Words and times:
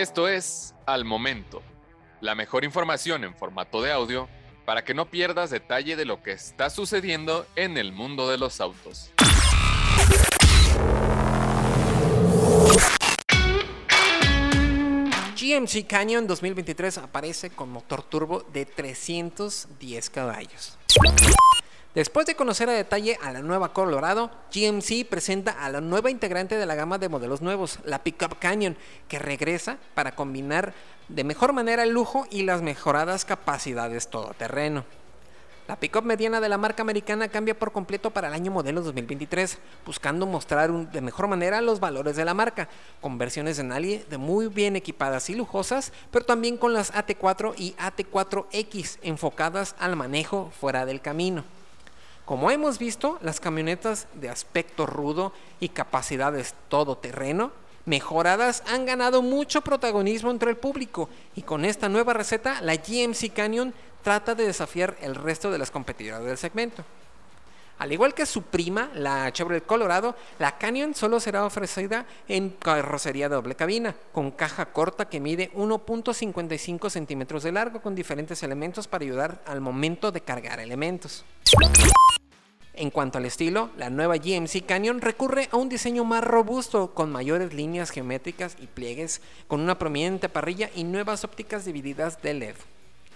Esto 0.00 0.28
es 0.28 0.74
Al 0.86 1.04
Momento, 1.04 1.62
la 2.22 2.34
mejor 2.34 2.64
información 2.64 3.22
en 3.22 3.34
formato 3.34 3.82
de 3.82 3.92
audio 3.92 4.30
para 4.64 4.82
que 4.82 4.94
no 4.94 5.10
pierdas 5.10 5.50
detalle 5.50 5.94
de 5.94 6.06
lo 6.06 6.22
que 6.22 6.32
está 6.32 6.70
sucediendo 6.70 7.44
en 7.54 7.76
el 7.76 7.92
mundo 7.92 8.26
de 8.30 8.38
los 8.38 8.62
autos. 8.62 9.10
GMC 15.38 15.86
Canyon 15.86 16.26
2023 16.26 16.96
aparece 16.96 17.50
con 17.50 17.68
motor 17.68 18.02
turbo 18.02 18.40
de 18.54 18.64
310 18.64 20.08
caballos. 20.08 20.78
Después 21.92 22.24
de 22.24 22.36
conocer 22.36 22.68
a 22.68 22.72
detalle 22.72 23.18
a 23.20 23.32
la 23.32 23.42
nueva 23.42 23.72
Colorado, 23.72 24.30
GMC 24.54 25.04
presenta 25.08 25.50
a 25.50 25.68
la 25.70 25.80
nueva 25.80 26.08
integrante 26.08 26.56
de 26.56 26.64
la 26.64 26.76
gama 26.76 26.98
de 26.98 27.08
modelos 27.08 27.42
nuevos, 27.42 27.80
la 27.84 28.04
Pickup 28.04 28.38
Canyon, 28.38 28.76
que 29.08 29.18
regresa 29.18 29.76
para 29.94 30.14
combinar 30.14 30.72
de 31.08 31.24
mejor 31.24 31.52
manera 31.52 31.82
el 31.82 31.90
lujo 31.90 32.28
y 32.30 32.44
las 32.44 32.62
mejoradas 32.62 33.24
capacidades 33.24 34.06
todoterreno. 34.06 34.84
La 35.66 35.76
pickup 35.76 36.04
mediana 36.04 36.40
de 36.40 36.48
la 36.48 36.58
marca 36.58 36.82
americana 36.82 37.28
cambia 37.28 37.56
por 37.56 37.70
completo 37.70 38.10
para 38.10 38.28
el 38.28 38.34
año 38.34 38.50
modelo 38.50 38.82
2023, 38.82 39.58
buscando 39.86 40.26
mostrar 40.26 40.70
de 40.70 41.00
mejor 41.00 41.26
manera 41.26 41.60
los 41.60 41.78
valores 41.78 42.14
de 42.14 42.24
la 42.24 42.34
marca, 42.34 42.68
con 43.00 43.18
versiones 43.18 43.56
de 43.56 43.64
Nali 43.64 43.98
de 44.10 44.18
muy 44.18 44.46
bien 44.46 44.74
equipadas 44.74 45.30
y 45.30 45.34
lujosas, 45.34 45.92
pero 46.10 46.24
también 46.24 46.56
con 46.56 46.72
las 46.72 46.92
AT4 46.92 47.54
y 47.56 47.74
AT4X 47.74 48.98
enfocadas 49.02 49.74
al 49.78 49.96
manejo 49.96 50.50
fuera 50.60 50.86
del 50.86 51.00
camino. 51.00 51.44
Como 52.30 52.52
hemos 52.52 52.78
visto, 52.78 53.18
las 53.22 53.40
camionetas 53.40 54.06
de 54.14 54.28
aspecto 54.28 54.86
rudo 54.86 55.32
y 55.58 55.70
capacidades 55.70 56.54
todoterreno 56.68 57.50
mejoradas 57.86 58.62
han 58.68 58.86
ganado 58.86 59.20
mucho 59.20 59.62
protagonismo 59.62 60.30
entre 60.30 60.50
el 60.50 60.56
público 60.56 61.08
y 61.34 61.42
con 61.42 61.64
esta 61.64 61.88
nueva 61.88 62.12
receta 62.12 62.60
la 62.60 62.76
GMC 62.76 63.32
Canyon 63.34 63.74
trata 64.04 64.36
de 64.36 64.46
desafiar 64.46 64.96
el 65.00 65.16
resto 65.16 65.50
de 65.50 65.58
las 65.58 65.72
competidoras 65.72 66.22
del 66.22 66.38
segmento. 66.38 66.84
Al 67.80 67.90
igual 67.90 68.14
que 68.14 68.26
su 68.26 68.42
prima, 68.42 68.90
la 68.94 69.32
Chevrolet 69.32 69.66
Colorado, 69.66 70.14
la 70.38 70.56
Canyon 70.56 70.94
solo 70.94 71.18
será 71.18 71.44
ofrecida 71.44 72.06
en 72.28 72.50
carrocería 72.50 73.28
doble 73.28 73.56
cabina, 73.56 73.96
con 74.12 74.30
caja 74.30 74.66
corta 74.66 75.08
que 75.08 75.18
mide 75.18 75.50
1.55 75.54 76.90
centímetros 76.90 77.42
de 77.42 77.50
largo 77.50 77.82
con 77.82 77.96
diferentes 77.96 78.40
elementos 78.44 78.86
para 78.86 79.02
ayudar 79.02 79.42
al 79.46 79.60
momento 79.60 80.12
de 80.12 80.20
cargar 80.20 80.60
elementos. 80.60 81.24
En 82.80 82.88
cuanto 82.88 83.18
al 83.18 83.26
estilo, 83.26 83.68
la 83.76 83.90
nueva 83.90 84.16
GMC 84.16 84.64
Canyon 84.64 85.02
recurre 85.02 85.50
a 85.52 85.58
un 85.58 85.68
diseño 85.68 86.02
más 86.06 86.24
robusto, 86.24 86.94
con 86.94 87.12
mayores 87.12 87.52
líneas 87.52 87.90
geométricas 87.90 88.56
y 88.58 88.68
pliegues, 88.68 89.20
con 89.48 89.60
una 89.60 89.78
prominente 89.78 90.30
parrilla 90.30 90.70
y 90.74 90.84
nuevas 90.84 91.22
ópticas 91.22 91.66
divididas 91.66 92.22
de 92.22 92.32
LED. 92.32 92.54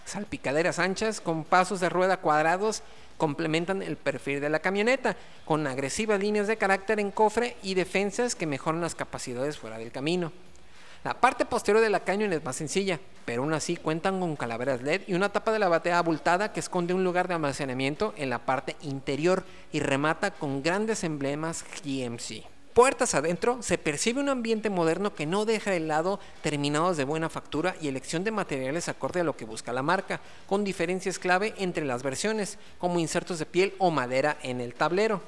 Salpicaderas 0.05 0.79
anchas 0.79 1.23
con 1.23 1.45
pasos 1.45 1.81
de 1.81 1.89
rueda 1.89 2.19
cuadrados 2.19 2.83
complementan 3.17 3.81
el 3.81 3.97
perfil 3.97 4.43
de 4.43 4.51
la 4.51 4.59
camioneta, 4.59 5.17
con 5.47 5.67
agresivas 5.67 6.21
líneas 6.21 6.47
de 6.47 6.59
carácter 6.59 7.01
en 7.01 7.11
cofre 7.11 7.57
y 7.63 7.73
defensas 7.73 8.35
que 8.35 8.47
mejoran 8.47 8.83
las 8.83 8.95
capacidades 8.95 9.57
fuera 9.57 9.79
del 9.79 9.93
camino. 9.93 10.31
La 11.05 11.13
parte 11.13 11.45
posterior 11.45 11.83
de 11.83 11.91
la 11.91 12.01
Canyon 12.01 12.33
es 12.33 12.43
más 12.43 12.57
sencilla, 12.57 12.99
pero 13.27 13.43
aún 13.43 13.53
así 13.53 13.77
cuentan 13.77 14.21
con 14.21 14.37
calaveras 14.37 14.81
LED 14.81 15.03
y 15.07 15.13
una 15.13 15.29
tapa 15.29 15.53
de 15.53 15.59
la 15.59 15.69
batea 15.69 15.99
abultada 15.99 16.51
que 16.51 16.61
esconde 16.61 16.95
un 16.95 17.05
lugar 17.05 17.29
de 17.29 17.35
almacenamiento 17.35 18.15
en 18.17 18.31
la 18.31 18.39
parte 18.39 18.75
interior 18.81 19.45
y 19.71 19.81
remata 19.81 20.31
con 20.31 20.63
grandes 20.63 21.05
emblemas 21.05 21.63
GMC. 21.85 22.45
Puertas 22.73 23.15
adentro 23.15 23.59
se 23.61 23.77
percibe 23.77 24.19
un 24.19 24.31
ambiente 24.31 24.71
moderno 24.71 25.15
que 25.15 25.27
no 25.27 25.45
deja 25.45 25.71
de 25.71 25.81
lado 25.81 26.21
terminados 26.41 26.97
de 26.97 27.05
buena 27.05 27.29
factura 27.29 27.77
y 27.83 27.89
elección 27.89 28.25
de 28.25 28.31
materiales 28.31 28.89
acorde 28.89 29.21
a 29.21 29.25
lo 29.25 29.37
que 29.37 29.45
busca 29.45 29.75
la 29.75 29.83
marca, 29.83 30.23
con 30.47 30.65
diferencias 30.65 31.19
clave 31.19 31.53
entre 31.59 31.85
las 31.85 32.03
versiones, 32.03 32.59
como 32.79 32.99
insertos 32.99 33.39
de 33.39 33.45
piel 33.45 33.75
o 33.77 33.91
madera 33.91 34.39
en 34.43 34.63
el 34.63 34.73
tablero. 34.73 35.21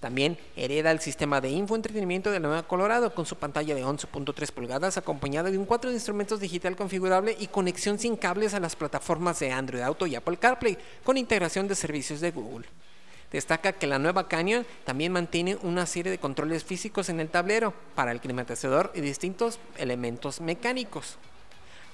También 0.00 0.38
hereda 0.54 0.92
el 0.92 1.00
sistema 1.00 1.40
de 1.40 1.50
infoentretenimiento 1.50 2.30
de 2.30 2.38
la 2.38 2.46
nueva 2.46 2.68
Colorado 2.68 3.12
con 3.14 3.26
su 3.26 3.34
pantalla 3.34 3.74
de 3.74 3.84
11.3 3.84 4.52
pulgadas 4.52 4.96
acompañada 4.96 5.50
de 5.50 5.58
un 5.58 5.64
cuatro 5.64 5.90
de 5.90 5.96
instrumentos 5.96 6.38
digital 6.38 6.76
configurable 6.76 7.36
y 7.38 7.48
conexión 7.48 7.98
sin 7.98 8.16
cables 8.16 8.54
a 8.54 8.60
las 8.60 8.76
plataformas 8.76 9.40
de 9.40 9.50
Android 9.50 9.82
Auto 9.82 10.06
y 10.06 10.14
Apple 10.14 10.36
CarPlay 10.36 10.78
con 11.02 11.16
integración 11.16 11.66
de 11.66 11.74
servicios 11.74 12.20
de 12.20 12.30
Google. 12.30 12.66
Destaca 13.32 13.72
que 13.72 13.88
la 13.88 13.98
nueva 13.98 14.28
Canyon 14.28 14.64
también 14.84 15.12
mantiene 15.12 15.58
una 15.62 15.84
serie 15.84 16.12
de 16.12 16.18
controles 16.18 16.64
físicos 16.64 17.08
en 17.08 17.18
el 17.18 17.28
tablero 17.28 17.74
para 17.96 18.12
el 18.12 18.20
climatizador 18.20 18.92
y 18.94 19.00
distintos 19.00 19.58
elementos 19.76 20.40
mecánicos. 20.40 21.18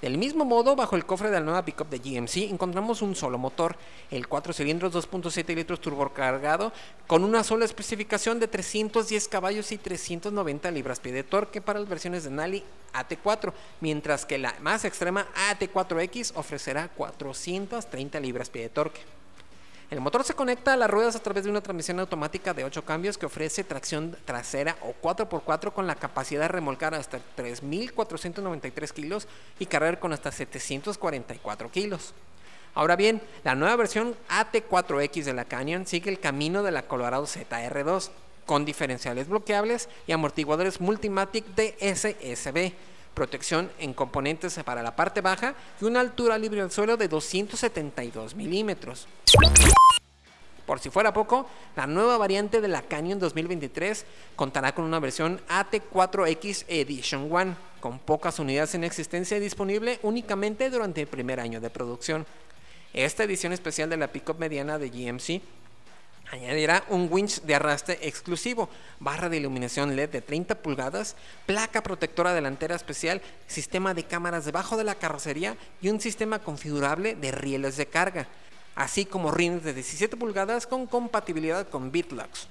Del 0.03 0.19
mismo 0.19 0.45
modo, 0.45 0.77
bajo 0.77 0.97
el 0.97 1.07
cofre 1.07 1.31
de 1.31 1.39
la 1.39 1.45
nueva 1.45 1.65
pickup 1.65 1.89
de 1.89 1.99
GMC 1.99 2.51
encontramos 2.51 3.01
un 3.01 3.15
solo 3.15 3.39
motor, 3.39 3.77
el 4.11 4.29
4 4.29 4.53
cilindros 4.53 4.93
2.7 4.93 5.55
litros 5.55 5.81
turbocargado 5.81 6.73
con 7.07 7.25
una 7.25 7.43
sola 7.43 7.65
especificación 7.65 8.39
de 8.39 8.49
310 8.49 9.29
caballos 9.29 9.73
y 9.73 9.79
390 9.79 10.71
libras-pie 10.71 11.13
de 11.13 11.23
torque 11.23 11.63
para 11.63 11.81
las 11.81 11.89
versiones 11.89 12.25
de 12.25 12.31
Nali 12.31 12.65
AT4, 12.93 13.53
mientras 13.81 14.27
que 14.27 14.37
la 14.37 14.55
más 14.61 14.85
extrema 14.85 15.27
AT4X 15.51 16.33
ofrecerá 16.35 16.89
430 16.89 18.21
libras-pie 18.21 18.63
de 18.63 18.69
torque. 18.69 19.01
El 19.95 20.01
motor 20.01 20.25
se 20.25 20.35
conecta 20.35 20.73
a 20.73 20.77
las 20.77 20.91
ruedas 20.91 21.15
a 21.15 21.23
través 21.23 21.45
de 21.45 21.51
una 21.51 21.61
transmisión 21.61 22.01
automática 22.01 22.53
de 22.53 22.65
8 22.65 22.85
cambios 22.85 23.17
que 23.17 23.27
ofrece 23.27 23.63
tracción 23.63 24.17
trasera 24.25 24.77
o 24.83 24.93
4x4 25.01 25.73
con 25.73 25.87
la 25.87 25.95
capacidad 25.95 26.41
de 26.41 26.49
remolcar 26.49 26.97
hasta 26.97 27.21
3.493 27.37 28.91
kilos 28.91 29.29
y 29.61 29.67
cargar 29.67 30.01
con 30.01 30.13
hasta 30.13 30.33
744 30.33 31.71
kilos. 31.71 32.13
Ahora 32.75 32.97
bien, 32.97 33.23
la 33.45 33.55
nueva 33.55 33.77
versión 33.77 34.17
AT4X 34.31 35.23
de 35.23 35.33
la 35.33 35.45
Canyon 35.45 35.87
sigue 35.87 36.11
el 36.11 36.19
camino 36.19 36.65
de 36.65 36.73
la 36.73 36.89
Colorado 36.89 37.27
ZR2 37.27 38.11
con 38.47 38.65
diferenciales 38.65 39.29
bloqueables 39.29 39.89
y 40.09 40.13
amortiguadores 40.13 40.81
Multimatic 40.81 41.45
de 41.55 41.77
SSB 41.79 42.75
protección 43.15 43.71
en 43.79 43.95
componentes 43.95 44.59
para 44.65 44.83
la 44.83 44.97
parte 44.97 45.21
baja 45.21 45.55
y 45.81 45.85
una 45.85 46.01
altura 46.01 46.37
libre 46.37 46.61
al 46.61 46.73
suelo 46.73 46.97
de 46.97 47.07
272 47.07 48.35
milímetros. 48.35 49.07
Por 50.67 50.81
si 50.81 50.91
fuera 50.91 51.13
poco, 51.13 51.47
la 51.77 51.87
nueva 51.87 52.17
variante 52.17 52.61
de 52.61 52.69
la 52.69 52.83
Canyon 52.83 53.19
2023 53.19 54.07
contará 54.35 54.75
con 54.75 54.85
una 54.85 54.99
versión 54.99 55.41
AT4X 55.49 56.65
Edition 56.69 57.29
One, 57.31 57.55
con 57.81 57.99
pocas 57.99 58.39
unidades 58.39 58.75
en 58.75 58.85
existencia 58.85 59.39
disponible 59.39 59.99
únicamente 60.03 60.71
durante 60.71 61.03
el 61.03 61.07
primer 61.07 61.41
año 61.41 61.61
de 61.61 61.71
producción. 61.71 62.27
Esta 62.95 63.25
edición 63.25 63.53
especial 63.53 63.91
de 63.91 63.97
la 63.99 64.09
pickup 64.09 64.39
mediana 64.39 64.79
de 64.79 64.89
GMC 64.89 65.43
Añadirá 66.31 66.85
un 66.89 67.09
winch 67.11 67.43
de 67.43 67.55
arrastre 67.55 67.99
exclusivo, 68.03 68.69
barra 68.99 69.29
de 69.29 69.37
iluminación 69.37 69.95
LED 69.95 70.09
de 70.09 70.23
30 70.23 70.57
pulgadas, 70.57 71.17
placa 71.47 71.83
protectora 71.83 72.33
delantera 72.33 72.75
especial, 72.75 73.21
sistema 73.47 73.95
de 73.95 74.05
cámaras 74.05 74.45
debajo 74.45 74.77
de 74.77 74.85
la 74.85 74.95
carrocería 74.95 75.57
y 75.83 75.91
un 75.91 76.01
sistema 76.01 76.39
configurable 76.39 77.15
de 77.15 77.31
rieles 77.31 77.77
de 77.77 77.87
carga, 77.87 78.27
así 78.75 79.05
como 79.05 79.31
rines 79.31 79.63
de 79.65 79.75
17 79.75 80.17
pulgadas 80.17 80.67
con 80.67 80.87
compatibilidad 80.87 81.69
con 81.69 81.91
BitLux. 81.93 82.49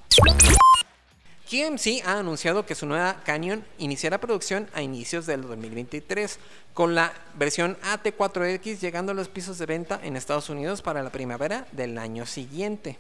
GMC 1.52 2.06
ha 2.06 2.20
anunciado 2.20 2.66
que 2.66 2.74
su 2.74 2.86
nueva 2.86 3.22
Canyon 3.26 3.64
iniciará 3.78 4.18
producción 4.18 4.70
a 4.74 4.82
inicios 4.82 5.26
del 5.26 5.42
2023, 5.42 6.40
con 6.74 6.96
la 6.96 7.14
versión 7.36 7.78
AT4X 7.84 8.80
llegando 8.80 9.12
a 9.12 9.16
los 9.16 9.28
pisos 9.28 9.58
de 9.58 9.66
venta 9.66 10.00
en 10.02 10.16
Estados 10.16 10.50
Unidos 10.50 10.82
para 10.82 11.04
la 11.04 11.12
primavera 11.12 11.68
del 11.72 11.98
año 11.98 12.26
siguiente. 12.26 12.98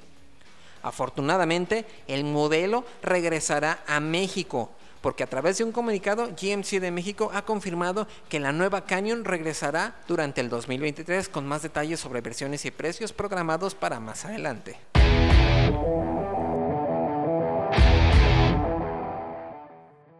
Afortunadamente, 0.83 1.85
el 2.07 2.25
modelo 2.25 2.85
regresará 3.01 3.79
a 3.87 4.01
México, 4.01 4.69
porque 5.03 5.23
a 5.23 5.27
través 5.27 5.57
de 5.57 5.65
un 5.65 5.73
comunicado, 5.73 6.29
GMC 6.29 6.79
de 6.79 6.89
México 6.89 7.29
ha 7.33 7.43
confirmado 7.43 8.07
que 8.29 8.39
la 8.39 8.53
nueva 8.53 8.85
Canyon 8.85 9.25
regresará 9.25 9.97
durante 10.07 10.39
el 10.39 10.47
2023 10.47 11.27
con 11.27 11.45
más 11.45 11.61
detalles 11.61 11.99
sobre 11.99 12.21
versiones 12.21 12.63
y 12.63 12.71
precios 12.71 13.11
programados 13.11 13.75
para 13.75 13.99
más 13.99 14.23
adelante. 14.23 14.77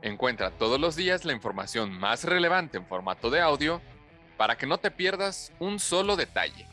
Encuentra 0.01 0.51
todos 0.51 0.81
los 0.81 0.97
días 0.97 1.23
la 1.23 1.31
información 1.31 1.97
más 1.97 2.25
relevante 2.25 2.77
en 2.77 2.85
formato 2.85 3.29
de 3.29 3.39
audio 3.39 3.81
para 4.35 4.57
que 4.57 4.67
no 4.67 4.79
te 4.79 4.91
pierdas 4.91 5.53
un 5.59 5.79
solo 5.79 6.17
detalle. 6.17 6.67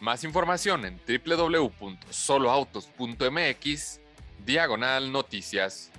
Más 0.00 0.22
información 0.22 0.84
en 0.84 1.00
www.soloautos.mx, 1.06 4.00
diagonal 4.44 5.10
noticias. 5.10 5.90